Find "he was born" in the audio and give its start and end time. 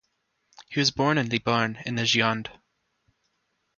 0.71-1.19